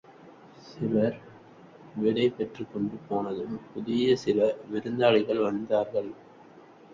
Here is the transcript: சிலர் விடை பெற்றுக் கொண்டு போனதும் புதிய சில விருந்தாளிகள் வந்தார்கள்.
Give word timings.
சிலர் 0.61 1.17
விடை 1.95 2.25
பெற்றுக் 2.29 2.71
கொண்டு 2.73 2.97
போனதும் 3.09 3.59
புதிய 3.73 4.15
சில 4.15 4.39
விருந்தாளிகள் 4.71 5.45
வந்தார்கள். 5.45 6.11